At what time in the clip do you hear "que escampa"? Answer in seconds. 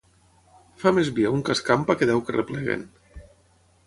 1.49-1.97